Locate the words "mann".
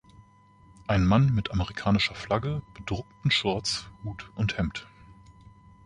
1.05-1.31